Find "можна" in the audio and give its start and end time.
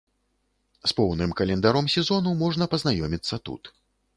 2.43-2.69